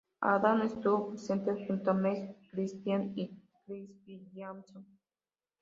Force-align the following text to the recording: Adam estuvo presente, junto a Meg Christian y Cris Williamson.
Adam 0.21 0.63
estuvo 0.63 1.09
presente, 1.09 1.63
junto 1.67 1.91
a 1.91 1.93
Meg 1.93 2.35
Christian 2.49 3.13
y 3.15 3.39
Cris 3.67 3.91
Williamson. 4.07 4.83